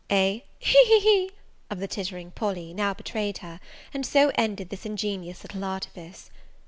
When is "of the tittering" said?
1.69-2.31